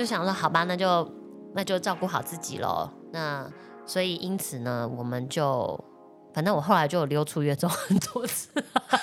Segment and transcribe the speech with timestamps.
[0.00, 1.06] 就想说，好吧，那就
[1.54, 2.88] 那就照顾好自己喽。
[3.12, 3.46] 那
[3.84, 5.78] 所以因此呢，我们就
[6.32, 8.48] 反正我后来就溜出月中很多次，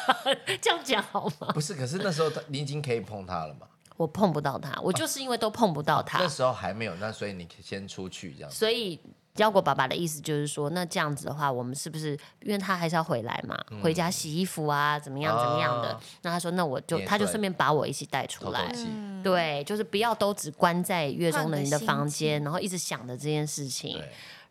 [0.60, 1.52] 这样讲好吗？
[1.54, 3.68] 不是，可是那时候他你已经可以碰他了嘛？
[3.96, 8.50] 我碰不到他，我就是因为都碰不到他，那时候还没有，那所以你先出去这样。
[8.50, 9.00] 所以
[9.37, 15.89] 腰果爸爸的意思就是说，那这样子的话，我们是不是因为他还是要回来嘛，回家洗衣服啊，怎么样怎么样的？
[15.89, 18.71] 啊那他说，那我就他就顺便把我一起带出来
[19.23, 24.01] 对，就是不要都只关在月中的你的房间，然后一直想着这件事情。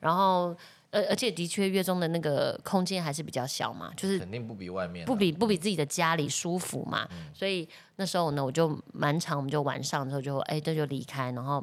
[0.00, 0.54] 然后，
[0.90, 7.08] 而而且的确月中的那个空间还是比较小嘛，就是肯定不比外面啊，不比不比自己的家里舒服嘛。
[7.32, 11.62] 所以那时候呢，我就蛮长，我们就晚上之后就哎，这就离开，然后。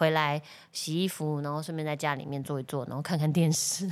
[0.00, 0.40] 回来
[0.72, 3.86] 洗衣服，然后顺便在家里面坐一坐，然后看看电视，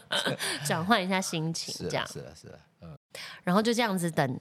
[0.64, 2.06] 转换一下心情，这样。
[2.08, 2.96] 是啊是啊，嗯，
[3.44, 4.40] 然后就这样子等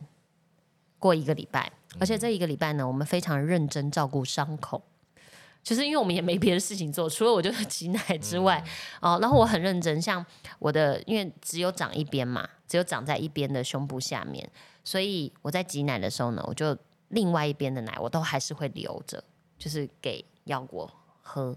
[0.97, 4.81] 过一个礼拜，而且这一个礼拜呢，我们非常认真照顾伤口，
[5.61, 8.64] 就是因为我们也没别的事情做，除了我就是 挤奶之外，
[9.02, 10.25] 哦，然后我很认真，像
[10.59, 14.49] 我的，因为只有长一边嘛，只有长在一边的胸部下面，
[14.86, 16.77] 所以我在挤奶的时候呢，我就
[17.09, 19.21] 另外一边的奶我都还是会留着，
[19.58, 20.89] 就是给腰果
[21.33, 21.55] 喝，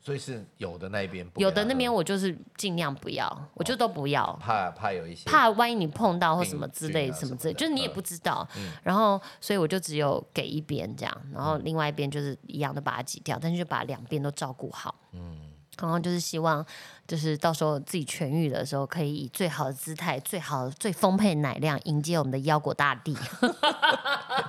[0.00, 8.46] 所以是有的那一边有的那边我就是尽量不要，我就都不要，怕怕有一些怕万一你碰到或什么之类啊什么之类，就是你也嗯不知道。
[8.82, 14.94] 然后，所以我就只有给一边这样，然后另外一边就是一样的把它挤掉，但是就把两边都照顾好。
[15.12, 15.38] 嗯，
[15.80, 16.64] 然后就是希望，
[17.06, 23.16] 就是到时候自己痊愈的时候，可以以最好的姿态、最好的、最丰沛的奶量迎接我们的腰果大地。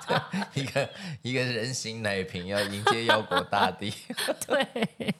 [0.53, 0.89] 一个
[1.25, 3.91] 一个人形奶瓶要迎接腰果大帝，
[4.45, 5.15] 对。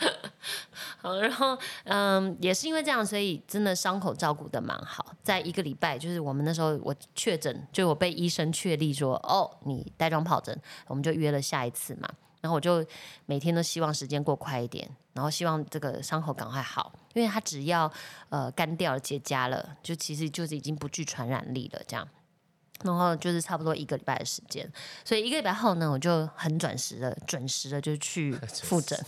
[1.00, 5.14] 好，然后嗯，也是因为这样，所以真的伤口照顾的蛮好。
[5.22, 10.54] 在一个礼拜，就是我们那时候我确诊，就我被医生确立说，哦，你带状疱疹，
[10.88, 12.06] 我们就约了下一次嘛。
[12.42, 12.84] 然后我就
[13.24, 17.90] 每天都希望时间过快一点，然后希望这个伤口赶快好，因为它只要
[18.28, 22.06] 呃干掉了、结痂了，就其实就是已经不具传染力了，这样。
[22.82, 24.70] 然后就是差不多一个礼拜的时间，
[25.04, 28.32] 所以一个礼拜后呢，我就很准时的、准时的就去
[28.62, 28.98] 复诊。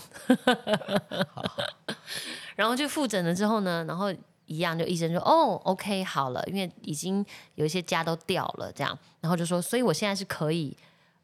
[2.57, 4.13] 然后去复诊了之后呢，然后
[4.47, 7.25] 一样就医生说哦，OK 好了，因为已经
[7.55, 10.77] 有一些痂都掉了，这样，然后就说，所以我现在是可以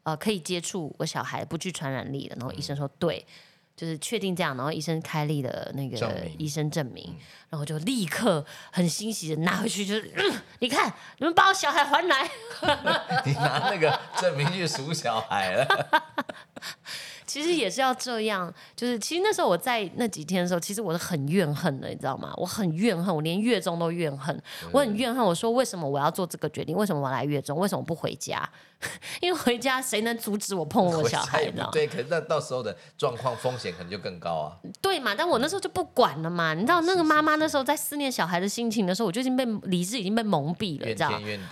[0.03, 2.35] 呃可以接触我小孩不具传染力的。
[2.37, 3.25] 然后医生说对。
[3.75, 5.97] 就是确定这样，然后医生开立了那个
[6.37, 7.15] 医生证明，
[7.49, 12.29] 然后就立刻很欣喜的拿回去，就是、嗯你看你们把我小孩还来，
[13.25, 16.03] 你拿那个证明去数小孩了，
[17.25, 22.33] 其实也是要这样，就是其实那时候我在那几天的时候，其实我是很怨恨的，你知道吗？
[22.37, 24.39] 我很怨恨，我连月中都怨恨，
[24.71, 25.23] 我很怨恨。
[25.23, 26.75] 我说为什么我要做这个决定？
[26.75, 27.57] 为什么我来月中？
[27.57, 28.47] 为什么不回家？
[29.21, 31.39] 因为回家谁能阻止我碰我小孩？
[31.39, 31.69] 回家也你知道吗？
[31.71, 34.57] 不对，可是那到时候的状况风险可能就更高啊。
[34.81, 35.15] 对嘛？
[35.17, 36.53] 但我那时候就不管了嘛。
[36.53, 41.11] 你知道那个妈妈那时候在思念小孩的心情的时候，我就已经被理智已经被蒙蔽了，你知道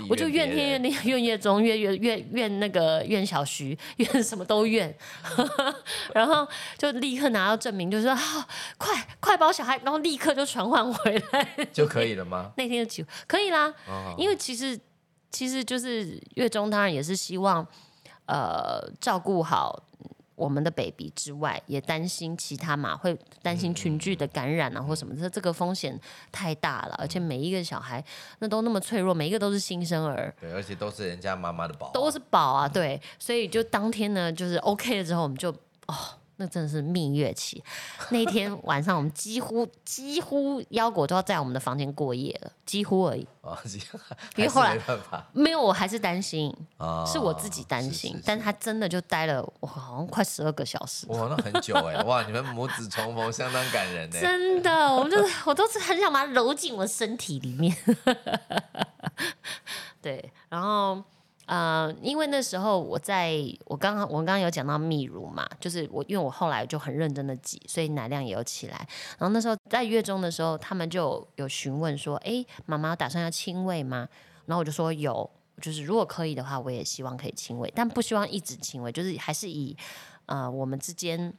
[0.09, 4.93] 我就怨天怨地 怨月中怨月怨怨那个怨小徐 怨什么都怨，
[6.13, 6.47] 然后
[6.77, 8.47] 就立刻拿到证明，就说啊，
[8.77, 11.67] 快快把我小孩，然后立刻就传唤回来。
[11.71, 12.51] 就可以了吗？
[12.57, 14.79] 那天就起可以啦，哦因为其实
[15.31, 17.65] 其实就是月中当然也是希望
[18.25, 19.83] 呃照顾好。
[20.35, 25.99] 我们的 baby 之外，也担心其他嘛，会担心群聚的感染啊，或什么这，这个风险
[26.31, 26.95] 太大了。
[26.97, 28.03] 而且每一个小孩
[28.39, 35.51] 那都那么脆弱，每一个都是新生儿，对，而且都是人家妈妈的宝啊，都是宝啊，对，所以就当天呢，就是 OK 了之后，我们就
[35.87, 35.95] 哦，
[36.37, 37.63] 那真的是蜜月期。
[38.09, 43.27] 那天晚上，我们几乎几乎腰果都要在我们的房间过夜了，几乎而已。
[43.41, 43.57] 啊，
[44.35, 44.77] 因为后来
[45.33, 51.05] 没有，我还是担心，啊，是我自己担心，但他真的就待了，我，好像快十二个小时。
[51.09, 54.19] 哇，那很久哎， 哇，你们母子重逢相当感人呢。
[54.19, 57.75] 真的，我们就是我都是很想把它揉进我身体里面。
[60.01, 61.01] 对，然后
[61.45, 63.35] 呃，因为那时候我在
[63.65, 68.77] 我刚刚我刚刚有讲到泌乳嘛，就是我因为我后来就很认真的挤，所以奶量也有起来。
[69.17, 74.07] 然后那时候在月中的时候，他们就有询问说：“哎，妈妈打算要亲喂吗？”
[74.47, 75.29] 然后我就说有，
[75.61, 79.75] 就是如果可以的话，我也希望可以亲喂，但不希望一直亲喂，就是还是以
[80.27, 81.33] 呃我们之间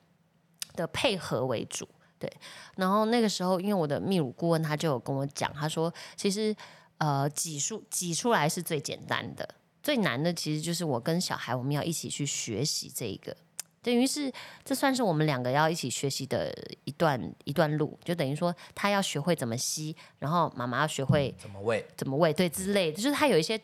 [0.75, 1.89] 的配合为主。
[2.19, 2.33] 对，
[2.77, 6.55] 然后那个时候，因为我的泌乳顾问他就有跟我讲，他说其实
[6.99, 9.47] 呃挤出挤出来是最简单的，
[9.85, 13.37] 最难的其实就是我跟小孩我们要一起去学习这一个。
[13.83, 14.33] 等于是，
[14.65, 16.51] 这算是我们两个要一起学习的
[16.85, 21.85] 一段一段路，就等于说他要学会怎么吸，然后妈妈要学会怎么喂？
[21.95, 23.61] 怎么喂，对之类的，就是他有一些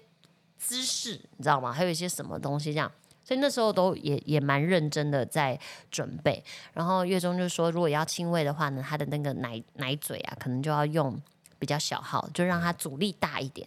[0.59, 1.73] 姿势，你知道吗？
[1.73, 2.93] 还有一些什么东西这样，
[3.25, 5.59] 所以那时候都也也蛮认真的在
[5.91, 6.45] 准备。
[6.75, 11.19] 然后月中就说，如果要亲喂的话呢，他的那个奶奶嘴啊，可能就要用
[11.59, 13.67] 比较小号，就让他阻力大一点。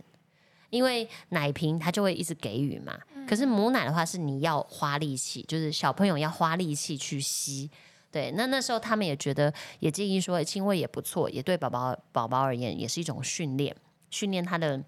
[0.73, 2.97] 因为奶瓶它就会一直给予嘛，
[3.27, 7.69] 可是母奶的话是你要花力气，就是小朋友要花力气去吸。
[8.09, 13.75] 对，那那时候他们也觉得，也建议说亲喂也不错，也对宝宝宝宝而言也是一种训练，
[14.09, 14.83] 训练他的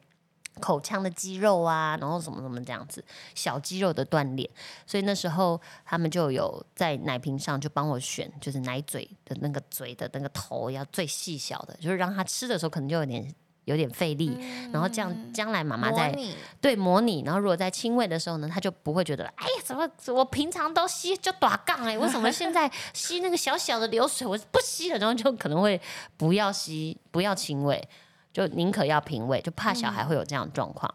[0.59, 3.05] 口腔的肌肉啊，然后什么什么这样子
[3.35, 4.49] 小肌肉的锻炼。
[4.87, 13.31] 所以那时候他们就有在奶瓶上就帮我选，就是奶嘴的那个嘴的那个头要最细小的，就是让他吃的时候可能就有点。
[13.65, 14.38] 有点费力，
[14.71, 16.15] 然后这样将来妈妈在
[16.62, 25.79] 对模拟，然后如果在亲喂的时候呢，他就不会觉得哎呀，怎么我平常都吸就短杠哎，为什么现在 吸那个小小的流水我不吸了，然后就可能会
[26.15, 27.88] 不要吸，不要亲喂，
[28.31, 30.94] 就宁可要平喂，就怕小孩会有这样的状况。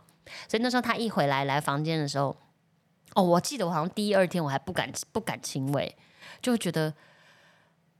[0.49, 2.37] 所以那时候他一回来来房间的时候，
[3.14, 5.96] 哦，我记得我好像第一二天我还不敢不敢亲喂，
[6.40, 6.94] 就觉得。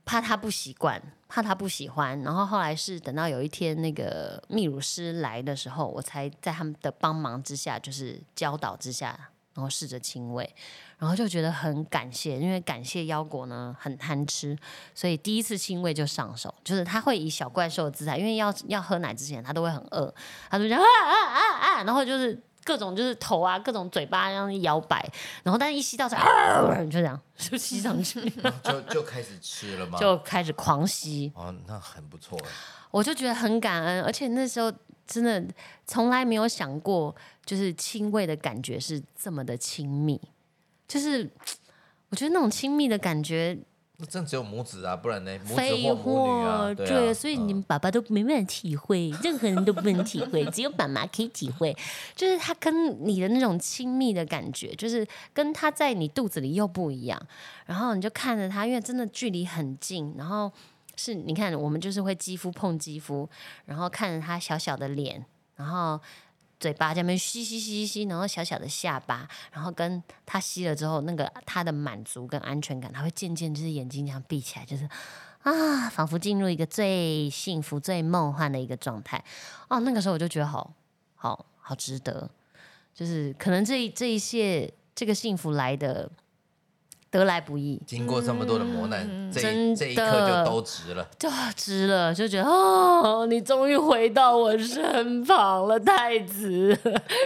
[0.03, 9.17] 怕他不习惯，怕他不喜欢，然后后来是等到有一天那个泌乳师来的时候，我才在他们的帮忙之下，就是教导之下，
[9.53, 10.53] 然后试着亲喂，
[10.97, 14.57] 然后就觉得很感谢，因为感谢腰果呢很贪吃，
[14.95, 20.13] 所以第一次亲喂就上手，就是他会以小怪兽的姿态，因为要要喝奶之前他都会很饿，
[20.49, 22.41] 他就讲啊啊啊啊，然后就是。
[22.63, 25.03] 各种就是头啊，各种嘴巴这样摇摆，
[25.43, 26.15] 然后但是一吸到就
[26.85, 28.21] 就这样就吸上去，
[28.63, 29.99] 就就开始吃了吗？
[29.99, 32.37] 就开始狂吸哦，那很不错
[32.91, 34.71] 我就觉得很感恩，而且那时候
[35.07, 35.43] 真的
[35.85, 37.15] 从来没有想过，
[37.45, 40.19] 就是亲喂的感觉是这么的亲密，
[40.87, 41.29] 就是
[42.09, 43.57] 我觉得那种亲密的感觉。
[44.05, 45.31] 真只有母子啊，不然呢？
[45.47, 51.75] 母子或母女啊，对，所以你们爸爸都没办法体会，任何人都不能体会，只有爸妈可以体会。
[52.15, 57.21] 就是他跟你的那种亲密的感觉，就是跟他在你肚子里又不一样。
[57.65, 60.51] 然后你就看着他，因为真的距离很近，然后
[60.95, 63.29] 是你看我们就是会肌肤碰肌肤，
[63.65, 65.25] 然后看着他小小的脸，
[65.55, 65.99] 然后。
[66.61, 74.87] 嘴巴下面吸吸吸吸，然后小小的下巴，然后跟他吸了之后，那个他的满足跟安全感，他会渐渐就是眼睛这样闭起来，就是
[75.41, 79.21] 啊，仿佛进入一个最幸福、最梦幻的一个状态。
[79.67, 80.71] 哦，那个时候我就觉得好
[81.15, 82.29] 好好值得，
[82.93, 86.09] 就是可能这这一些这个幸福来的。
[87.11, 89.41] 得来不易，经过这么多的磨难，这
[89.75, 96.79] 这一刻就都值了，就值了，就觉得哦，你终于回到我身旁了，太子，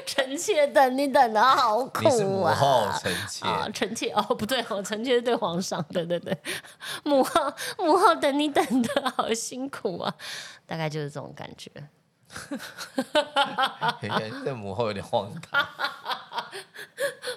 [0.03, 2.01] 臣妾等你等的好苦啊！
[2.03, 3.45] 你是母后，臣妾。
[3.45, 6.35] 啊，臣妾哦，不对，我臣妾是对皇上，对对对，
[7.05, 10.11] 母后母后等你等的好辛苦啊，
[10.65, 11.69] 大概就是这种感觉。
[14.43, 15.63] 这母后有点荒唐。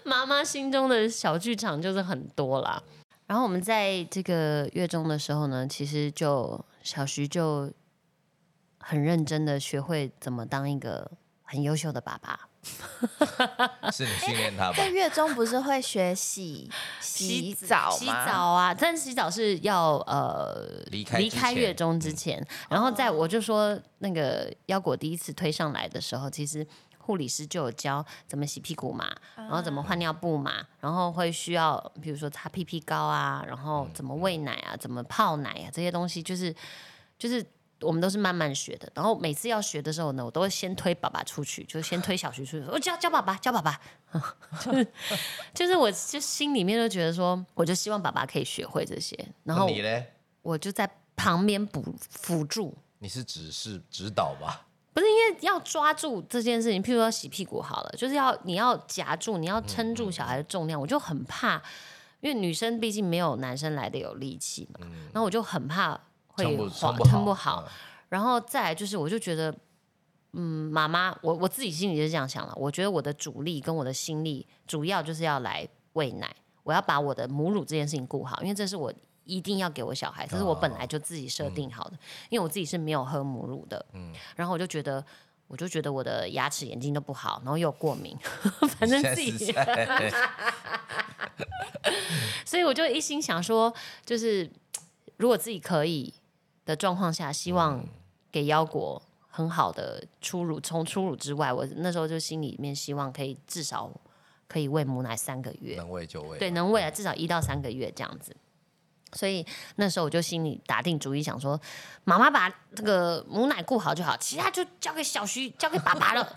[0.09, 2.83] 妈妈心中的小剧场就是很多啦。
[3.27, 7.71] 然后我们在这个月中的时候呢，其实就小徐就
[8.79, 11.11] 很认真的学会怎么当一个
[11.43, 12.49] 很优秀的爸爸。
[13.93, 14.77] 是你训练他吧？
[14.77, 16.71] 在月中不是会学洗
[17.01, 18.13] 洗澡洗澡
[18.51, 22.45] 啊，但洗澡是要呃离开离开月中之前。
[22.71, 26.67] 然后在我就说那个腰果第一次推上来的时候，其实。
[27.09, 36.55] 护理师就有教怎么洗屁股嘛，然后怎么换尿布嘛，然后会需要比如说擦屁屁膏啊，然后怎么喂奶啊，怎么泡奶啊，这些东西就是
[37.19, 37.43] 就是
[37.81, 38.93] 我们都是慢慢学的。
[38.95, 43.81] 然后每次要学的时候呢，我都会先推爸爸出去，就先推小徐出去，我教教爸爸，教爸爸，
[44.61, 44.87] 就 是
[45.55, 49.17] 就是我就心里面就觉得说，我就希望爸爸可以学会这些。
[49.45, 50.05] 然后你呢？
[50.43, 50.87] 我就在
[51.17, 52.77] 旁边补辅助。
[52.99, 54.67] 你是指示指导吧？
[54.99, 61.63] 不是因为要抓住这件事情，譬如说洗屁股好了，就是要你要夹住，你要撑住小孩的重量，我就很怕，
[62.21, 66.45] 因为女生毕竟没有男生来的有力气嘛，然后我就很怕会
[67.05, 67.65] 撑不好，
[68.09, 69.55] 然后再来就是，我就觉得，
[70.33, 78.93] 嗯，妈妈，我我自己心里是这样想了，我觉得我的主力跟我的心力主要就是要来喂奶，我要把我的母乳这件事情顾好，因为这是我。
[79.29, 81.93] 一定要给我小孩，这是我本来就自己设定好的，
[82.31, 85.05] 因为我自己是没有喝母乳的，嗯，然后我就觉得，
[85.47, 88.17] 我就觉得我的牙齿、眼睛都不好，然后又过敏，
[88.81, 89.53] 反正自己，
[92.47, 94.51] 所以我就一心想说，就是
[95.19, 96.15] 如果自己可以
[96.65, 97.85] 的状况下，希望
[98.33, 103.91] 给腰果很好的初乳，从初乳之外，我那时候就心里面希望可以至少
[104.49, 108.35] 可以喂母奶三个月，能喂就喂，对，能喂啊，至少一到三个月这样子。
[109.13, 109.45] 所以
[109.77, 111.61] 那时候我就心里打定主意，想说，
[112.05, 116.37] 妈妈把这个母奶顾好就好，其他就交给小徐，交给爸爸了。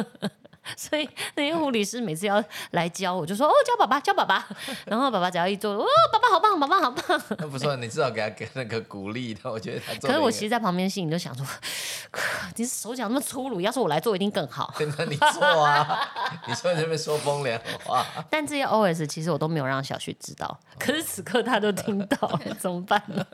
[0.76, 2.42] 所以那些护理师每次要
[2.72, 4.46] 来教，我就说哦，教爸爸，教爸爸。
[4.86, 7.22] 然后爸爸只要一做，哦，爸爸好棒，爸爸好棒。
[7.38, 9.94] 那不错，你至少给他给那个鼓励的，我觉得他。
[10.06, 11.46] 可是我其实，在旁边心里就想说，
[12.56, 14.74] 你手脚那么粗鲁，要是我来做一定更好。
[14.98, 16.08] 那你做啊，
[16.48, 23.24] 你说你这边说风凉话，但这些 OS 其实我都没有让小旭知道，可是此刻他都听到，怎么办呢？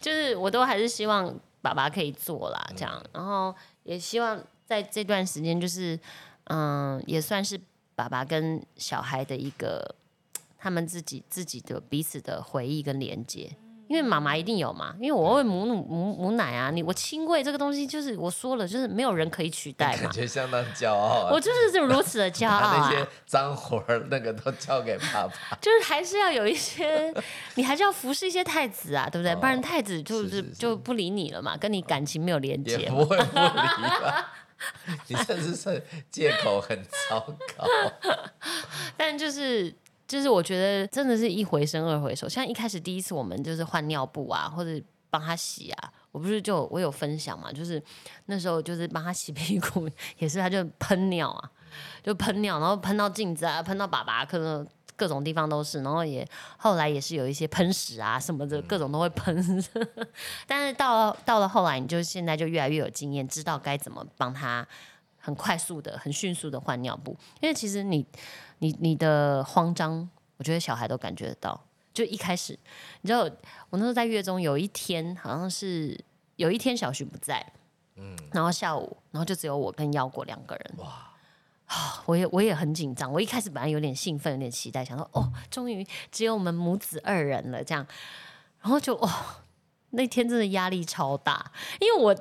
[0.00, 1.32] 就是我都还是希望
[1.62, 3.54] 爸爸可以做啦，这样，然后
[3.84, 4.38] 也希望
[4.70, 5.98] 在这段时间，就是
[6.44, 7.60] 嗯，也算是
[7.96, 9.96] 爸爸跟小孩的一个
[10.56, 13.50] 他们自己自己的彼此的回忆跟连接。
[13.88, 21.30] 因为妈妈一定有嘛，因为我会母乳母母奶啊，你我亲喂这个东西，就是我说了，就是没有人可以取代嘛感，觉相当骄傲啊。
[21.32, 22.90] 我就是如此的骄傲 把那啊。
[22.92, 27.12] 些脏活儿那个都交给爸爸， 就是还是要有一些，
[27.56, 29.32] 你还是要服侍一些太子啊，对不对？
[29.32, 32.88] 哦不然太子就是就不理你了嘛，跟你感情没有连也接。
[32.88, 34.34] 不会不理吧？
[35.08, 37.20] 你甚至是借口很糟
[37.56, 37.66] 糕。
[38.96, 39.74] 但就是
[40.06, 44.70] 就是我觉得真的是一回生二回熟，像一开始第一次我们就是换尿布啊，或者
[45.08, 47.82] 帮他洗啊，我不是就我有分享嘛， 就是
[48.26, 49.88] 那时候就是帮他洗屁股，
[50.18, 51.50] 也是他就喷尿啊，
[52.02, 54.66] 就喷尿，然后喷到镜子啊，喷到粑粑，可能
[55.00, 56.28] 各种地方都是，然后也
[56.58, 59.64] 后来也是有一些喷屎啊什么的，各种都会喷。
[60.46, 64.66] 但是到了到了后来，你就现在就越来越有经验，知道该怎么帮他
[65.18, 68.04] 很快速的、很迅速的换尿布，因为其实你
[68.58, 71.58] 你你的慌张，我觉得小孩都感觉得到。
[71.94, 72.56] 就一开始，
[73.00, 73.22] 你知道，
[73.70, 75.98] 我那时候在月中有一天，好像是
[76.36, 77.44] 有一天小徐不在，
[77.96, 81.09] 嗯，然后下午，然后就只有我跟腰果两个人，哇，
[82.06, 83.12] 我也我也很紧张。
[83.12, 87.86] 我一开始本来有点兴奋，有点期待，想说哦，终于只有我们母子二人了，这样，
[88.60, 89.08] 然后就哦，
[89.90, 92.16] 那天真的压力超大，因为我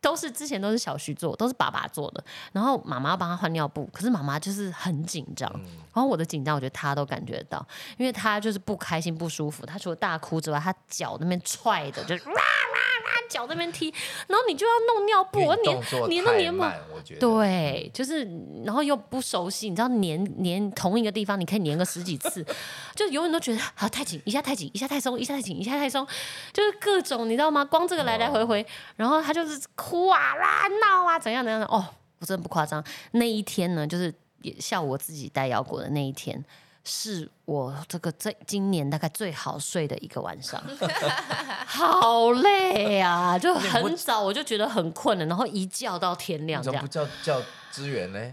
[0.00, 2.22] 都是之前都是小徐做，都是爸爸做的，
[2.52, 5.50] 然后妈妈帮他换尿布，可是妈妈就是很紧张，
[5.92, 12.22] 然后我的紧张，我觉得他都感觉到，因为他就是不开心不舒服，他除了大哭之外，他脚那边踹的，就是
[13.28, 13.92] 脚那边踢，
[14.26, 15.64] 然后你就要弄尿布，我粘
[16.10, 17.20] 粘都太粘不慢，我觉得。
[17.20, 18.24] 对，就是
[18.64, 22.44] 然后又不熟悉，你知道粘粘同一个地方，你可以粘个十几次，
[22.94, 26.06] 就永远都觉得啊太紧，一下太紧，一下太松，一下太紧，一下太松，
[26.52, 27.64] 就是各种你知道吗？
[27.64, 28.66] 光这个来来回回，
[28.96, 31.84] 然后他就是哭啊啦闹啊怎样怎样的哦，
[32.18, 32.82] 我真的不夸张。
[33.12, 34.12] 那一天呢，就是
[34.42, 36.44] 也下午我自己带腰果的那一天。
[36.84, 40.62] 是我这个这今年大概最好睡的一个晚上，
[41.66, 43.38] 好累啊！
[43.38, 47.22] 就很早我就觉得很困了，然后一觉到天亮这样你怎么不。
[47.24, 48.32] 叫叫支援呢？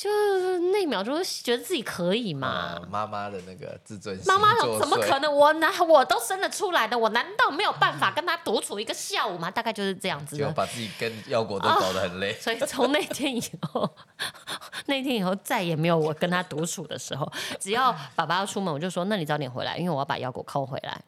[0.00, 2.82] 就是那一秒钟觉得自己可以嘛啊，。
[2.90, 5.30] 妈妈的那个自尊心妈妈怎么可能？
[5.30, 9.50] 我难我都生得出来的，我难道没有办法跟他独处一个下午吗？
[9.50, 10.46] 大概就是这样子的。
[10.46, 12.32] 就把自己跟腰果都搞得很累。
[12.40, 13.86] 所以从那天以后，
[14.86, 17.30] 那天以后再也没有我跟他独处的时候。
[17.58, 20.98] 只要爸爸要出门，我就说：“那你早点回来，因为我要把腰果扣回来。”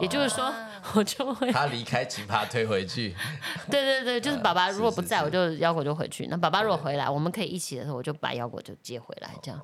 [0.00, 0.52] 也就是说，
[0.94, 3.16] 我就会他离开，请把他推回去。
[3.70, 6.26] 对对对，就是爸爸如果不在，我就腰果就回去。
[6.26, 9.60] 那爸爸如果回来，我们可以一起的时候，我就把腰果就接回来，这样。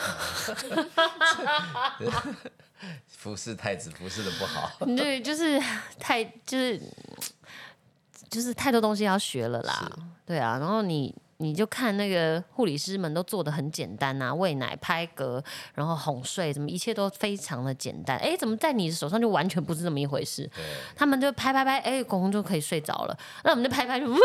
[3.06, 5.60] 服侍太子服侍的不好，对，就是
[5.98, 6.80] 太就是
[8.30, 9.90] 就是太多东西要学了啦，
[10.24, 15.42] 对啊，然后你你就看那个护理师们都做的很简单啊，喂奶、拍嗝，
[15.74, 18.16] 然后哄睡，怎么一切都非常的简单。
[18.18, 20.48] 哎，怎么在你手上就完全不是这么一回事？
[20.94, 24.18] 他们就拍拍拍，哎，公公就可以睡着了，那我们就拍拍，就哇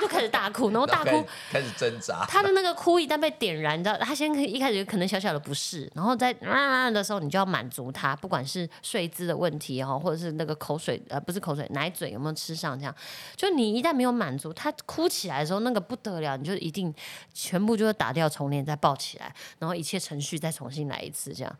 [0.00, 1.60] 就开始大哭，然后大哭后开始。
[1.60, 2.24] 开始挣扎。
[2.26, 12.94] 他的那个哭一旦被点燃，你知道，他先一开始可能小小的不适，然后在啊的时候，你就要满足他，不管是睡姿的问题哈，或者是那个口水呃不是口水奶嘴有没有吃上，这样，
[13.36, 16.94] 就你一旦没有满足他哭起来的时候，那个不得了，你就一定
[17.34, 21.58] 全部就是打掉重连再抱起来，然后一切程序再重新来一次这样，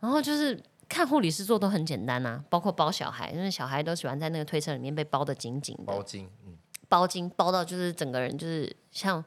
[0.00, 0.62] 然后就是。
[0.88, 6.54] 看护理师做都很简单呐、包括包小孩，因为小孩都喜欢在那个推车里面被包的紧紧的，包巾，嗯，
[6.88, 9.22] 包巾包到就是整个人就是像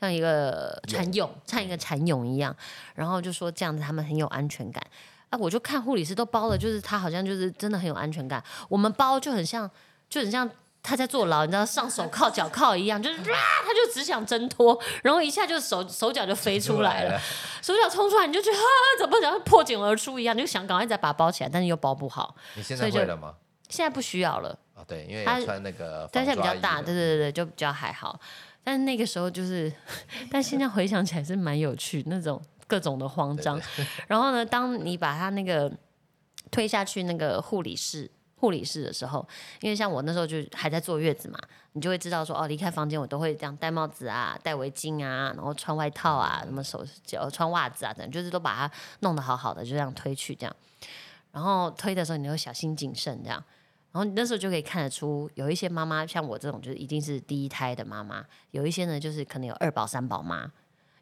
[0.00, 2.52] 像一个蚕蛹，像一个蚕蛹一样，
[2.96, 4.84] 然后就说这样子他们很有安全感。
[5.30, 8.42] 啊，我就看护理师都包了，就是他好像就是真的很有安全感。
[8.68, 9.70] 我们包就很像，
[10.08, 10.50] 就很像
[10.86, 17.20] 他在坐牢，你知道上手铐脚铐一样，就是 啊，他就只想挣脱，然后一下就手手脚就飞出来了，
[17.60, 18.62] 手脚冲出来，你就觉得啊，
[19.00, 22.36] 怎么像破茧而出一样，你就想赶快再把它包起来，但是又包不好。
[22.54, 23.34] 你现在会了吗？
[23.68, 24.56] 现在不需要了。
[24.76, 28.20] 哦，对，因为他穿那个但防现在比较大，对对对对，就比较还好。
[28.62, 29.72] 但是那个时候就是，
[30.30, 33.60] 但现在回想起来是蛮有趣，那种各种的慌张。
[34.06, 35.72] 然后呢，当你把他那个
[36.50, 39.26] 推下去那个护理室护理室的时候，
[39.60, 41.38] 因为像我那时候就还在坐月子嘛，
[41.72, 50.56] 你就会知道说哦，离开房间我都会这样戴帽子啊、戴围巾啊，然后穿外套啊、什么手脚穿袜子啊等，就是都把它弄得好好的，就这样推去这样。
[51.32, 53.42] 然后推的时候你会小心谨慎这样。
[53.92, 60.52] 然后你那时候就可以看得出，有一些妈妈像我这种，就是一定是第一胎的妈妈；有一些呢，就是可能有二宝、三宝妈。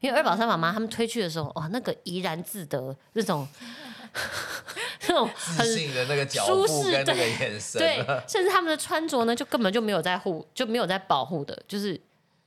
[0.04, 3.48] 因为二宝、三宝妈他们推去的时候，哇，那个怡然自得，那种
[5.08, 7.96] 那种很自信的那个脚舒跟那个对眼神，对，
[8.28, 11.98] 甚至他们的穿着呢，就根本就没有在护，就没有在保护的，就是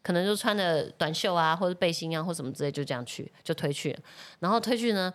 [0.04, 4.00] 可能就穿的短袖啊，或者背心啊，或什么之类，就这样去就推去了，
[4.38, 5.12] 然后推去呢。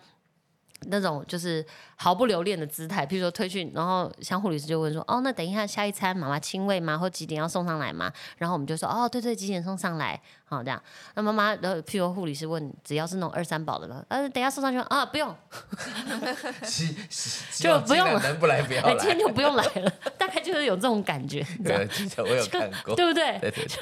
[0.87, 6.99] 那种就是毫不留恋的姿态，譬如说推去，然后像护理师就问说：“哦，那等一下下一餐妈妈亲喂吗？
[6.99, 10.21] 或几点要送上来吗？”然后我们就说：“哦，对对，几点送上来？”
[10.57, 10.81] 好这样。
[11.15, 15.29] 那妈妈，然后譬如护理师问，只要是那种二三宝的了，呃，等一下送上去吗啊，不用，
[17.59, 19.23] 就不用了能不来不要哎，今天。
[19.23, 23.39] 就不用来了，大概就是有这种感觉，对，我有 看过，对不对？
[23.39, 23.77] 对对就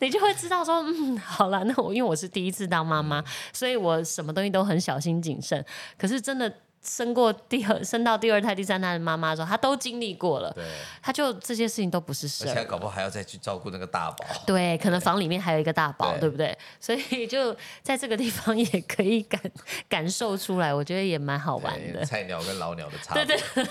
[0.00, 3.24] 你就会知道说，嗯，好了，那我因为我是第一次当妈嗯妈，
[3.54, 5.64] 所以我什么东西都很小心谨慎。
[5.96, 6.52] 可是真的
[6.82, 10.64] 生过第二、生到第二胎、第三胎的妈妈的时候，她都经历过了，对，
[11.00, 12.50] 她就这些事情都不是事儿。
[12.50, 14.24] 而且搞不好还要再去照顾那个大宝。
[14.46, 16.56] 对，可能房里面还有一个大宝，对对不对？
[16.80, 19.40] 所以就在这个地方也可以感
[19.88, 22.04] 感受出来，我觉得也蛮好玩的。
[22.04, 23.36] 菜鸟跟老鸟的差对别。
[23.36, 23.66] 对。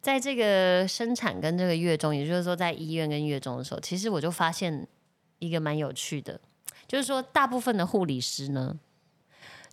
[0.00, 4.84] 在这个生产跟这个月中，也就是说在医院跟月中的时候，其实我就发现
[5.38, 6.40] 一个蛮有趣的，
[6.88, 8.76] 就是说大部分的护理师呢，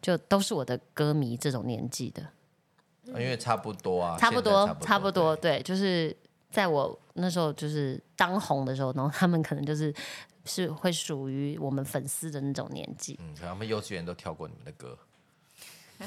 [0.02, 2.26] 就都是我的歌迷这种年纪的，
[3.08, 5.58] 因为差不多啊，差不多，差不多，对。
[5.60, 6.16] 对，就是
[6.50, 9.94] 在我那时候就是当红的时候，然后他们可能就是
[10.46, 14.98] 是会属于我们粉丝的那种年纪，嗯，他们幼稚园都跳过你们的歌，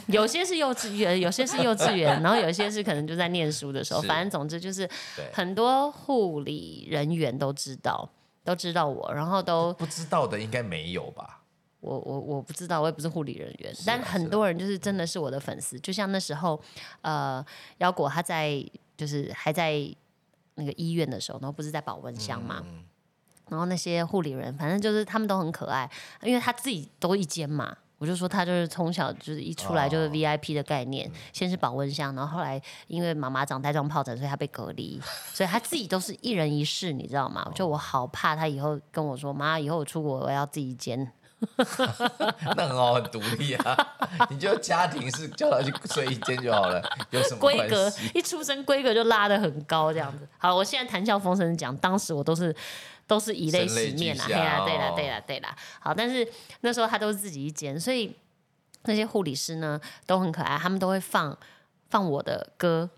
[0.07, 4.89] 有些是幼稚园， 有些是幼稚园，然后有些是可能就在念书的时候，反正总之就是
[5.33, 8.09] 很多护理人员都知道，
[8.43, 11.42] 都知道我，然后都不知道的应该没有吧？
[11.83, 16.59] 我我我不知道，我也不是护理人员，啊但很多人就是真的是我的粉丝，就像那时候，
[17.03, 17.45] 呃，
[17.79, 18.65] 腰果他在
[18.97, 19.85] 就是还在
[20.55, 22.85] 那个医院的时候，然后不是在保温箱嘛，嗯
[23.51, 25.91] 然后那些护理人，反正就是他们都很可爱，
[26.23, 27.77] 因为他自己都一间嘛。
[27.99, 35.01] 我就说他就是从小就是一出来就是哦 VIP 的概念，先是保温箱，然后后来因为妈妈长带状疱疹，所以他被隔离，
[35.33, 37.49] 所以他自己都是一人一室，你知道吗？
[37.55, 41.13] 就我好怕他以后跟我说妈，以后我出国我要自己一间，
[42.57, 43.95] 那很好，很独立啊。
[44.31, 47.93] 你就家庭是叫他去睡一间就好了，有什么规格？
[48.15, 50.29] 一出生规格就拉得很高，这样子。
[50.39, 52.55] 好，我现在谈笑风生讲，当时我都是
[53.07, 55.57] 都是以泪洗面啦，声泪俱下嘿啦，对啦，哦对啦，对啦。
[55.81, 56.27] 好，但是
[56.61, 58.17] 那时候他都是自己一间，所以
[58.85, 61.37] 那些护理师呢都很可爱，他们都会放
[61.89, 62.91] 放我的歌。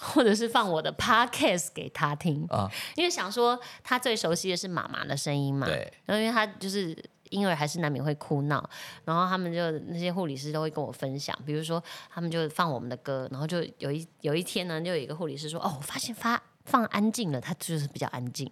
[0.00, 6.96] 或者是放我的 podcast 给他听啊因为想说他最熟悉的是妈妈的声音嘛，对，然后因为他就是
[7.30, 8.68] 婴儿还是难免会哭闹，
[9.04, 18.50] 然后他们就那些护理师都会跟我分享，比如说他们就放我们的歌，然后就有一有一天呢，就有一个护理师说：“哦，我发现发放安静了，他就是比较安静。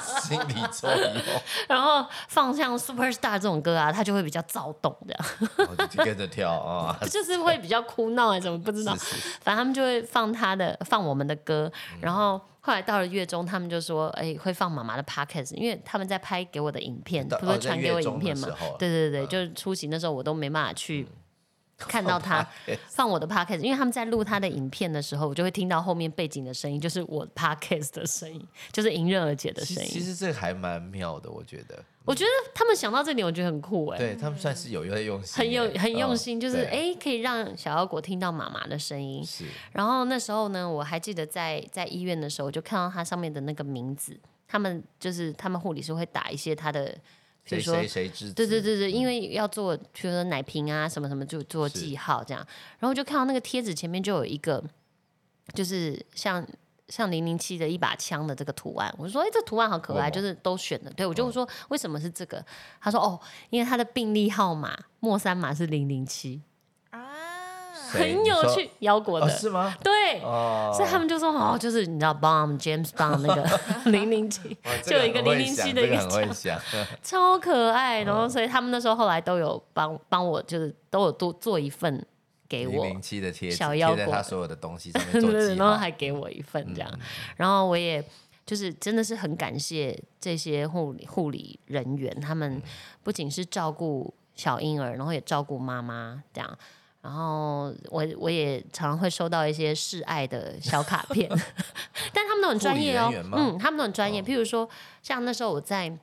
[0.00, 1.12] 心理作用，
[1.68, 5.24] 然后放像 Superstar 这种歌啊，他就会比较躁动，这样
[5.70, 6.98] 我就跟着跳 啊。
[7.08, 8.94] 就是会比较哭闹还是什么不知道。
[8.96, 18.48] 是是反正他们就会放他的放我们的歌，嗯然后后来到了月中，他们就说：“哎，会放妈妈的 podcast，因为他们在拍给我的影片，到不是传给我影片嘛。
[18.76, 21.06] 对对对，就是出行的时候我都没办法去
[21.88, 22.46] 看到他
[22.88, 29.90] 放我的 podcast，因为他们在录他的影片的时候，我就会听到后面背景的声音，就是我 podcast 的声音， 就是迎刃而解的声音。
[29.90, 31.84] 其实这个还蛮妙的，我觉得。
[32.06, 39.26] 我觉得他们想到这点，我觉得很酷哎、对他们算是有在用心很有，很用嗯心，就是对哎、可以让小妖果听到妈妈的声音。
[39.26, 47.00] 是然后那时候呢，我还记得在在医院的时候，我就看到他上面的那个名字，他们就是他们护理师会打一些他的，比
[47.46, 52.44] 谁如说谁对对对对，因为要做，比如说奶瓶啊什么什么，就做记号这样。
[52.78, 54.62] 然后就看到那个贴纸前面就有一个，
[55.54, 56.44] 就是像
[56.88, 58.92] 像零零七的一把枪的这个图案。
[58.98, 60.90] 我说，哎，这图案好可爱，哦就是都选的。
[60.90, 62.44] 对我就说，为什么是这个？
[62.80, 66.42] 他说，哦，因为他的病历号码末三码是零零七，
[67.98, 69.28] 很有趣，腰果哦的。
[69.30, 69.74] 是吗？
[69.82, 78.02] 对，哦，所以他们就说哦，就是你知道 Bomb James Bond 那个 零零七，就有一个很会007想的一个 超可爱。
[78.02, 82.04] 然嗯后所以他们那时候后来都有帮帮我，就是都有多做一份
[82.48, 86.90] 给我，零零七的贴纸小腰果贴在他所有的东西上面 然后还给我一份这样。
[87.36, 88.04] 然后我也
[88.44, 92.62] 就是真的是很感谢这些护理护理人员，他们
[93.02, 96.58] 不仅是照顾小婴儿，然后也照顾妈妈这样。
[97.06, 101.30] 然后我我也常常会收到一些示爱的小卡片，
[102.12, 104.20] 但他们都很专业哦嗯，他们都很专业。
[104.20, 104.68] 哦譬如说，
[105.04, 105.96] 像那时候我在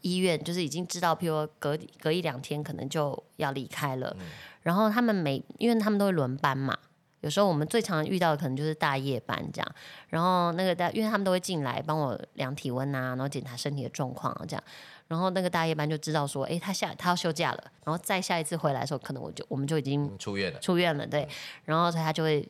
[0.00, 4.26] 医院，就是已经知道，譬如说隔隔一两天可能就要离开了，嗯
[4.62, 6.74] 然后他们每因为他们都会轮班嘛。
[7.20, 9.74] 有时候我们最常遇到的可能就是大夜班这样，
[10.08, 14.64] 然后那个大，因为他们都会进来帮我量体温啊，然后检查身体的状况啊这样，
[15.12, 21.28] 然后那个大夜班就知道说，哎，他下他要休假了，然后再下一次回来的时候，可能我就我们就已经嗯出院了，出院了，对，
[21.66, 22.48] 然后他就会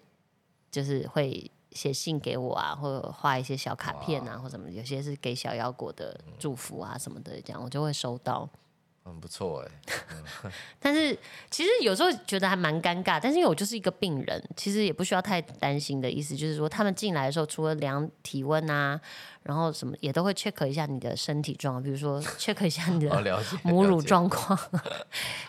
[0.70, 8.48] 就是会写信给我啊，或者画一些小卡片啊，或什么，有些是给小妖果的祝福啊什么的，这样我就会收到。
[9.04, 9.70] 很不错哎。
[10.78, 11.16] 但是
[11.50, 19.00] 其实有时候觉得还蛮尴尬，但是因为我就是一个病人，其实也不需要太担心的意思，就是说他们进来的时候，除了量体温啊，
[19.42, 23.22] 然后什么也都会 check 一下你的身体状况，比如说 check 一下你的。
[23.62, 24.58] 母乳状况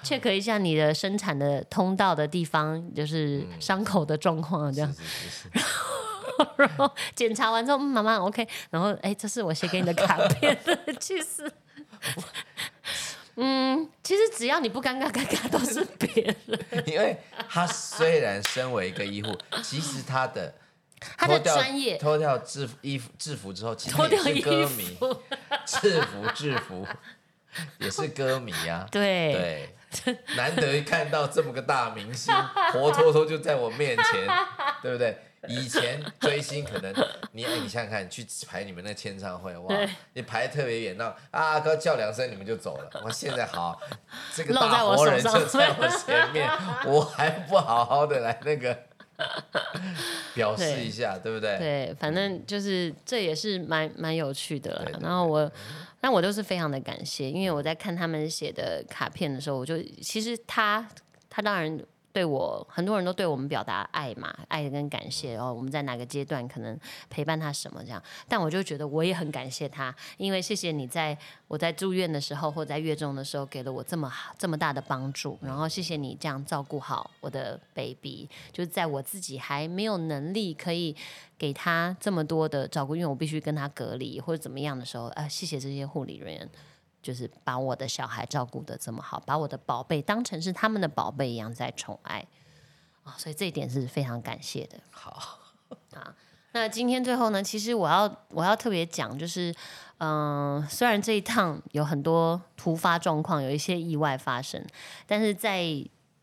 [0.03, 4.93] ，check 一下你的生产的通道的地方，就是伤口的状况，这样。
[4.93, 5.49] 是是是，
[6.57, 10.57] 然后检查完之后，嗯，妈妈 OK，然后哎，这是我写给你的卡片，
[10.99, 11.51] 其实。
[13.35, 16.35] 嗯，其实只要你不尴尬，尴尬都是别人。
[16.87, 17.17] 因为
[17.49, 20.53] 他虽然身为一个医护，其实他的
[21.17, 21.97] 他的脱掉专业。
[21.97, 25.21] 脱掉制服衣服制服之后，其实也是歌迷，服，
[25.65, 26.87] 制服制服。
[27.77, 29.69] 也是歌迷啊、 对，
[30.03, 32.33] 对，难得看到这么个大明星，
[32.71, 34.27] 活脱脱就在我面前，
[34.81, 35.15] 对不对？
[35.49, 36.93] 以前追星可能
[37.33, 39.75] 你哎，你想想看，去排你们那签唱会，哇，
[40.13, 43.01] 你排特别远，那啊哥叫两声你们就走了。
[43.03, 43.77] 我现在好，
[44.33, 46.49] 这个大活人我手上就在我前面，
[46.87, 48.77] 我还不好好的来那个
[50.33, 51.57] 表示一下，对不对？
[51.57, 54.93] 对，反正就是这也是蛮蛮有趣的了对。
[54.93, 55.51] 对然后我，
[56.01, 60.87] 那我都是非常的感谢，因为我在看他们写的卡片的时候，我就其实他
[61.29, 61.79] 他当然
[62.13, 80.95] 对我很多人都对我们表达爱嘛，爱跟感谢，然后我们在哪个阶段可能陪伴他什么这样，但我就觉得我也很感谢他，因为谢谢你在我在住院的时候或在月中的时候给了我这么这么大的帮助，然后谢谢你这样照顾好我的 baby，就是在我自己还没有能力可以
[81.35, 86.49] 给他这么多的照顾，因为我必须跟他隔离或者怎么样的时候，啊，谢谢这些护理人员。
[87.03, 92.25] 就是把我的小孩照顾的这么好，把我的宝贝当成是他们的宝贝一样在宠爱
[93.03, 94.79] 啊、所以这一点是非常感谢的。
[94.89, 95.37] 好
[95.93, 96.15] 啊，
[96.53, 99.53] 那今天最后呢，其实我要我要特别讲，就是
[99.97, 104.65] 嗯、虽然这一趟有很多突发状况，有一些意外发生，
[105.05, 105.63] 但是在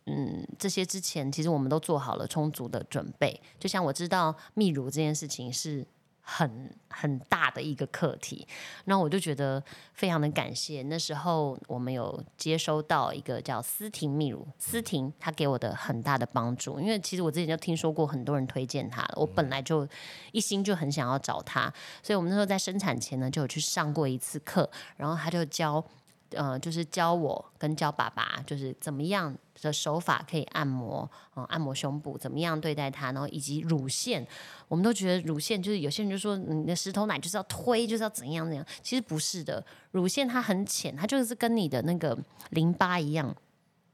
[0.06, 3.38] 嗯这些之前，其实我们都做好了充足的准备。
[3.58, 5.86] 就像我知道泌乳这件事情是
[6.22, 8.46] 很很大的一个课题，
[8.84, 9.62] 那我就觉得
[9.94, 10.82] 非常的感谢。
[10.84, 19.88] 那时候我们有接收到一个叫思婷秘鲁，思婷她给我的很大的帮助，因为其实我之前就听说过很多人推荐她了，我本来就
[20.32, 25.84] 一心就很想要找她，所以我们那时候在生产前呢就有去上过一次课，然后他就教。
[26.30, 34.26] 呃，就是教我跟教爸爸，就是怎么样的手法可以按摩，嗯、按摩胸部，怎么样对待它，然后以及乳腺，
[34.68, 42.18] 我们都觉得乳腺就是有些人就说你的石头奶就是要推，就是要怎样怎样，其实不是的，乳腺它很浅，它就是跟你的那个
[42.50, 43.34] 淋巴一样。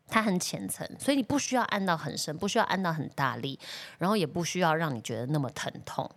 [0.09, 3.59] 它很浅层，所以你不需要按到很深，不需要按到很大力，
[3.99, 6.09] 然后也不需要让你觉得那么疼痛。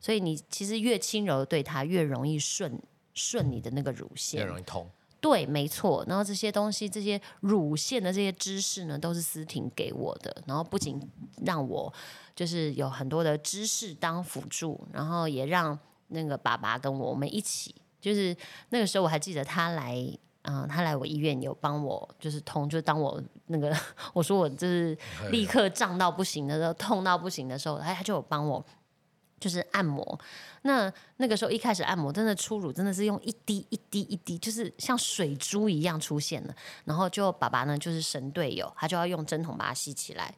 [0.00, 2.76] 所以你其实越轻柔的对它，越容易顺
[3.14, 4.44] 顺你的那个乳越腺。
[4.44, 4.90] 容易痛。
[5.28, 6.04] 对，没错。
[6.06, 10.42] 然后这些东西，这些乳腺的这些知识呢，都是思婷给我的。
[10.46, 11.00] 然后不仅
[11.44, 11.92] 让我
[12.34, 15.76] 就是有很多的知识当辅助，然后也让
[16.08, 18.36] 那个爸爸跟我我们一起，就是
[18.68, 20.16] 那个时候我还记得他来。
[20.48, 23.76] 嗯，他来我医院有帮我，就是通，就当我那个
[24.14, 24.96] 我说我就是
[25.32, 28.64] 立刻胀到不行的时候，痛到不行的时候，他他就有帮我
[29.38, 30.18] 就是按摩。
[30.62, 36.54] 那那个时候一开始按摩，真的初乳真的是用一滴一滴一滴，就是像水珠一样出现了。
[36.84, 40.34] 然后就爸爸呢就是神队友，他就要用针筒把它吸起来。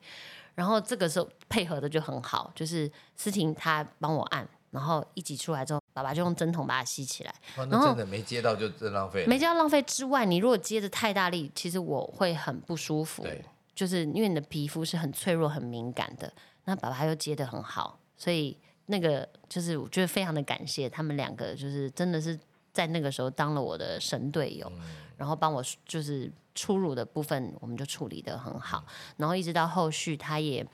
[0.54, 7.32] 然后这个时候配合的就很好，就是思婷她帮我按，然后一挤出来之后，爸爸就用针筒把它吸起来。
[7.56, 13.22] 那真的没接到就真浪费没接到浪费之外，你如果接的太大力，其实我会很不舒服。
[13.22, 16.32] 对，就是因为你的皮肤是很脆弱、很敏感的。
[16.64, 18.58] 那爸爸又接的很好，所以
[18.90, 22.38] 那个就是我觉得非常的感谢他们两个，就是真的是
[22.72, 24.70] 在那个时候当了我的神队友，
[25.16, 28.85] 然后帮我就是出乳的部分，我们就处理的很好，
[29.18, 30.66] 然后一直到后续他也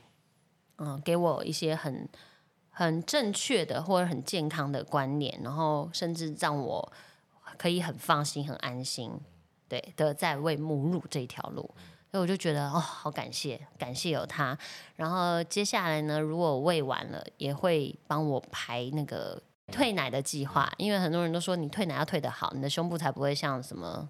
[0.77, 2.09] 嗯给我一些很
[2.71, 6.93] 很正确的或者很健康的观念，然后甚至让我
[7.59, 9.11] 可以很放心、很安心，
[9.69, 11.69] 对的，在喂母乳这一条路。
[12.15, 14.57] 所以我就觉得哦，好感谢，感谢有他。
[14.95, 19.37] 然后接下来呢，如果我喂完了，也会帮我排那个
[19.73, 24.09] 退奶的计划，因为很多人都说你退奶要退得好，你的胸部才不会像什么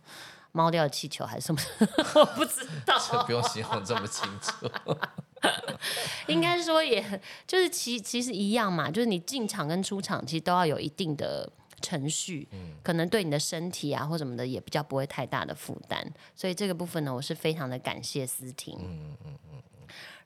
[0.52, 1.60] 猫掉气球还是什么，
[2.16, 2.98] 我不知道。
[3.10, 4.70] 这不用形容这么清楚。
[6.26, 7.02] 应该说，也
[7.46, 11.50] 就是其其实一样嘛，就是你进场跟出场其实都要有一定的
[11.84, 12.48] 程序，
[12.82, 16.02] 可能对你的身体啊或什么的也比较不会太大的负担。
[16.34, 18.78] 所以这个部分呢，我是非常的感谢思婷。
[18.80, 19.62] 嗯嗯嗯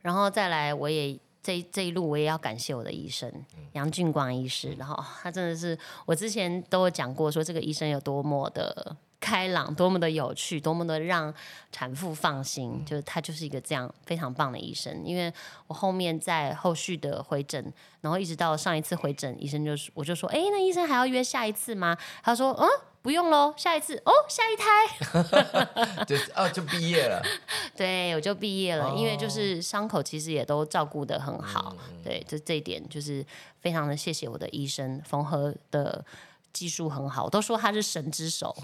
[0.00, 3.30] 然后再来，我也这这一路我也要感谢我的医生
[3.72, 4.74] 杨俊光医师。
[4.78, 8.96] 然后他真的是我之前都有讲过，说这个医生有多么的。
[9.28, 11.32] 开朗，多么的有趣，多么的让
[11.70, 15.02] 产妇放心，就是他就是一个这样非常棒的医生。
[15.04, 15.30] 因为
[15.66, 21.94] 我后面在后续的回诊，然后一直到上一次回诊，医生就是我就说，哎，那医生还要约下一次吗？
[22.22, 22.66] 他说，嗯，
[23.02, 27.22] 不用喽，下一次哦，下一胎， 就哦就毕业了，
[27.76, 33.22] 对，我就毕业了，因为就是伤口其实也都照顾的很好，对，就这一点就是
[33.60, 36.02] 非常的谢谢我的医生缝合的。
[36.52, 38.54] 技术很好，都说他是神之手，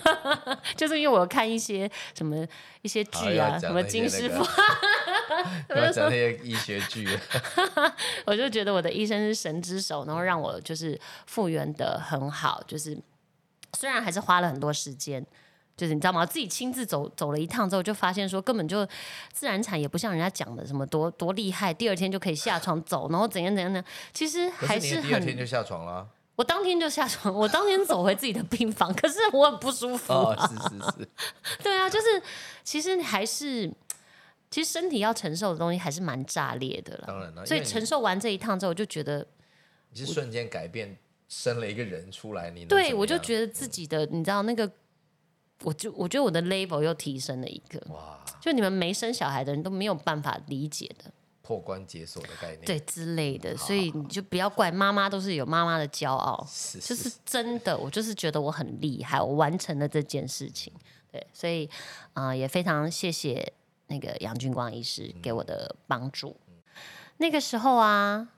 [0.76, 2.46] 就是因为我看一些什么
[2.82, 4.42] 一些剧啊，什么金师傅，
[5.70, 7.06] 我讲那些医学剧，
[8.26, 12.98] 我就觉得我的医生是神之手，然后让我就是复原的很好，就是
[13.76, 15.24] 虽然还是花了很多时间，
[15.76, 16.26] 就是你知道吗？
[16.26, 18.84] 自己亲自走走了一趟之后，就发现说根本就
[19.32, 26.08] 自然产也不像人家讲的什么多多厉害，第二天就可以下床走，然后怎样怎样的，其实还是很第二天就下床了。
[26.40, 30.10] 我当天就下床，我当天走回自己的病房，可是我很不舒服。
[30.10, 31.08] 哦，是是是，
[31.62, 32.22] 对啊，就是
[32.64, 33.70] 其实还是，
[34.50, 37.04] 其实身体要承受的东西还是蛮炸裂的了。
[37.06, 39.26] 当然了，所以承受完这一趟之后，我就觉得
[39.90, 40.96] 你是瞬间改变，
[41.28, 44.70] 生了一个人出来，你对我就觉得自己的，你知道那个，
[45.62, 47.78] 我就我觉得我的 level 又提升了一个。
[47.92, 48.18] 哇！
[48.40, 51.12] 就你们没生小孩的人都没有办法理解的。
[51.50, 56.46] 破关解锁的概念，对之类的，所以你就不要怪妈妈，都是有妈妈的骄傲，
[56.80, 60.72] 就是真的，我就是觉得我很厉害，我完成了这件事情，
[61.10, 61.68] 对，所以
[62.12, 63.52] 啊，也非常谢谢
[63.88, 66.36] 那个杨俊光医师给我的帮助。
[67.16, 68.28] 那个时候啊，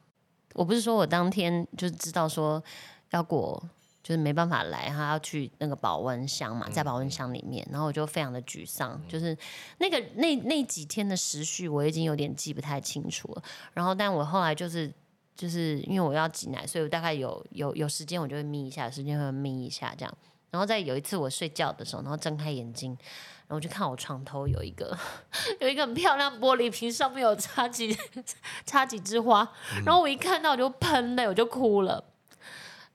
[0.55, 2.65] 我不是说我当天就知道说
[3.11, 3.63] 要过。
[4.03, 9.01] 就是没办法来，他要去那个保温箱嘛，在保温箱里面，然后我就非常的沮丧。
[9.09, 9.37] 就是
[9.79, 13.43] 那个那那几天的时序，我已经有点记不太清楚了。
[13.75, 14.93] 然后，但我后来就是
[15.37, 20.13] 就是因为我要挤奶，所以我大概有有有时间我就会眯一下，时间会眯一下这样。
[20.51, 22.91] 然后在有一次我睡觉的时候，然后睁开眼睛，
[23.47, 24.99] 然后就看我床头有一个
[25.61, 27.97] 有一个很漂亮玻璃瓶，上面有插几
[28.67, 29.49] 插几枝花。
[29.87, 32.05] 然后我一看到我就喷泪，我就哭了。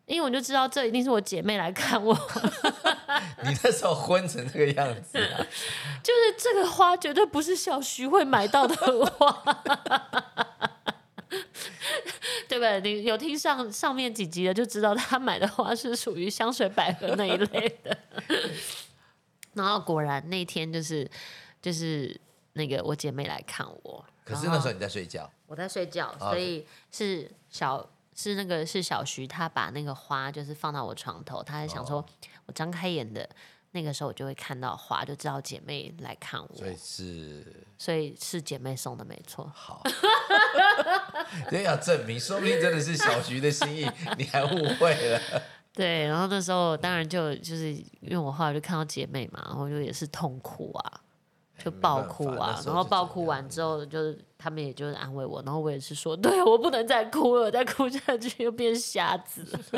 [0.07, 2.17] 因为我就知道这一定是我姐妹来看我。
[3.43, 5.19] 你那时候昏成这个样子，
[6.01, 9.63] 就是这个花绝对不是小徐会买到的花，
[12.47, 12.79] 对不对？
[12.81, 17.97] 你有听上上面几集的就知道，他买的花是属于香水百合那一类的。
[19.53, 21.09] 然后果然那天就是
[21.61, 22.17] 就是
[22.53, 27.89] 那个我姐妹来看我，可是那时候你在睡觉，我在睡觉，所以是小。
[28.17, 32.03] 是那个是小徐，他把那个花就是放到我床头，他在想说，
[32.47, 33.29] 我张开眼的
[33.71, 36.55] 那个时候，我就会看到花，就知道姐妹来看我。
[36.55, 39.49] 所以是，所以是姐妹送的，没错。
[39.53, 39.83] 好，
[41.51, 45.21] 这要证明，说不定真的是小徐的心意，你还误会了。
[45.71, 51.01] 对，然后那时候当然就就是因为我后来就看到姐妹嘛，然后就也是痛苦啊。
[51.63, 59.43] 就爆哭啊，然后爆哭完之后，就是他们也就是安慰我，然后我也是说， 对我不能再哭了，再哭下去又变瞎子。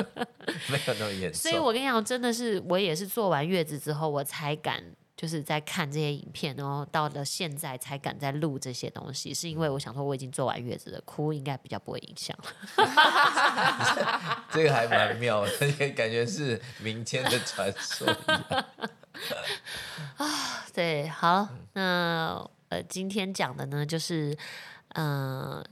[0.70, 1.34] 没有那么严重。
[1.34, 4.84] 所以我跟你讲，真的是我也是做完月子之后，我才敢
[5.16, 12.38] 就是在看这些影片，然后到了现在才敢在录这些东西，是因为我想说我已经做完月子了，哭应该比较不会影响。
[14.52, 18.08] 这个还蛮妙的，也感觉是民间的传说。
[20.18, 24.38] 啊，对，好，那呃，今天讲的呢，就是
[24.96, 25.64] 嗯，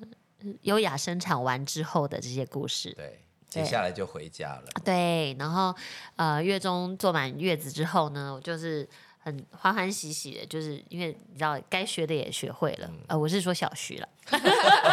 [0.62, 2.92] 优雅生产完之后的这些故事。
[2.94, 4.64] 对，接下来就回家了。
[4.84, 5.76] 对，然后
[6.16, 8.88] 呃，月中坐满月子之后呢，我就是。
[9.28, 14.08] 很欢欢喜喜的，就是因为你知道该学的也学会了，呃，我是说小徐了，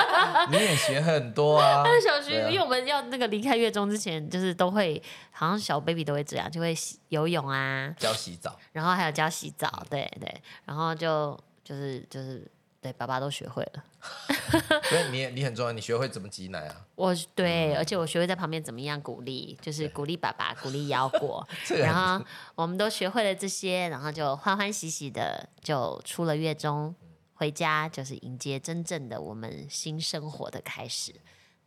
[0.51, 1.85] 你也学很多啊。
[2.05, 12.44] 小徐，因为我们要那个离开月中之前，就是都会，好像小 baby 都会这样，就会洗游泳啊，教洗澡，然后还有教洗澡，对对，然后就就是就是
[12.85, 13.83] 对，爸爸都学会了。
[14.85, 16.85] 所以你你很重要，你学会怎么挤奶啊？
[16.97, 21.49] 我对，而且我学会在旁边怎么样鼓励，就是鼓励爸爸，鼓励腰果。
[21.81, 22.23] 然后
[22.55, 26.94] 我们都学会了这些，然后就欢欢喜喜的就出了月中，
[27.33, 31.14] 回家就是迎接真正的我们新生活的开始。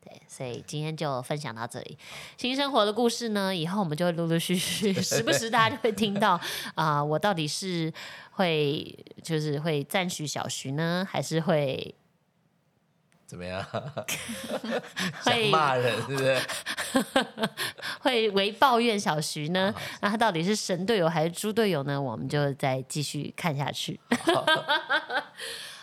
[0.08, 1.98] 对，所以今天就分享到这里。
[2.38, 6.40] 新生活的故事呢，以后我们就会陆陆续续， 时不时大家就会听到
[6.76, 7.92] 啊、我到底是
[8.32, 11.94] 会就是会赞许小徐呢，还是会
[13.26, 13.62] 怎么样？
[15.24, 16.40] 会想骂人是不是？
[18.00, 19.74] 会为抱怨小徐呢？
[20.00, 22.02] 那他到底是神队友还是猪队友呢？
[22.02, 24.00] 我们就再继续看下去。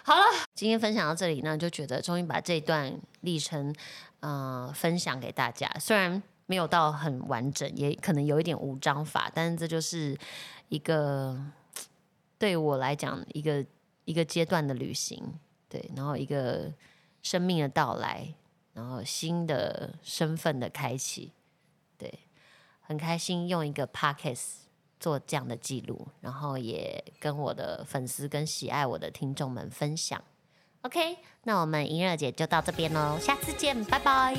[0.06, 0.22] 好了，
[0.54, 3.74] 今天分享到这里呢，就觉得终于把这段历程，
[4.20, 5.66] 呃，分享给大家。
[5.80, 10.14] 虽然没有到很完整，也可能有一点无章法，但是这就是
[10.68, 11.42] 一个
[12.38, 13.64] 对我来讲一个
[14.04, 15.40] 一个阶段的旅行，
[15.70, 16.70] 对，然后一个
[17.22, 18.28] 生命的到来，
[18.74, 21.32] 然后新的身份的开启，
[21.96, 22.12] 对，
[22.82, 24.63] 很开心用一个 podcast
[25.04, 30.18] 做这样的记录，然后也跟我的粉丝跟喜爱我的听众们分享。
[30.80, 34.34] OK，那我们银热姐就到这边喽，下次见，拜拜。